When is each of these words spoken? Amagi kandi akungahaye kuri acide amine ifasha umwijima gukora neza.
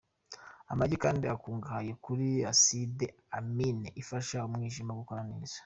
Amagi 0.71 0.95
kandi 1.03 1.25
akungahaye 1.33 1.91
kuri 2.03 2.27
acide 2.51 3.05
amine 3.37 3.87
ifasha 4.01 4.37
umwijima 4.47 4.91
gukora 4.99 5.21
neza. 5.31 5.57